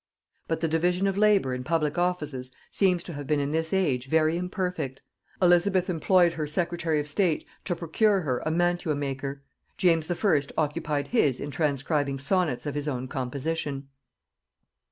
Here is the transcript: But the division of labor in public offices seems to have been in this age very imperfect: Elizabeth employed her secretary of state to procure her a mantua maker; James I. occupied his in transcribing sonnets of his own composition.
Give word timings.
But 0.47 0.61
the 0.61 0.67
division 0.67 1.05
of 1.05 1.15
labor 1.15 1.53
in 1.53 1.63
public 1.63 1.95
offices 1.95 2.51
seems 2.71 3.03
to 3.03 3.13
have 3.13 3.27
been 3.27 3.39
in 3.39 3.51
this 3.51 3.71
age 3.71 4.07
very 4.09 4.35
imperfect: 4.35 5.03
Elizabeth 5.39 5.91
employed 5.91 6.33
her 6.33 6.47
secretary 6.47 6.99
of 6.99 7.07
state 7.07 7.45
to 7.65 7.75
procure 7.75 8.21
her 8.21 8.41
a 8.43 8.49
mantua 8.49 8.95
maker; 8.95 9.43
James 9.77 10.09
I. 10.09 10.41
occupied 10.57 11.09
his 11.09 11.39
in 11.39 11.51
transcribing 11.51 12.17
sonnets 12.17 12.65
of 12.65 12.73
his 12.73 12.87
own 12.87 13.07
composition. 13.07 13.89